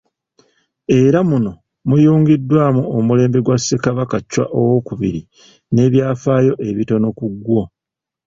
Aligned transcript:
Era 1.01 1.19
muno 1.29 1.51
muyungiddwamu 1.87 2.81
omulembe 2.97 3.39
gwa 3.45 3.57
Ssekabaka 3.59 4.17
Chwa 4.31 4.45
II 5.05 5.19
n'ebyafaayo 5.73 6.53
ebitono 6.69 7.07
ku 7.17 7.25
gwo. 7.43 7.61